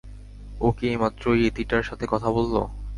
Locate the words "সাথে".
1.89-2.05